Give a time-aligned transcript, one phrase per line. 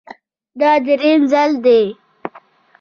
[0.59, 1.81] دا درېیم ځل دی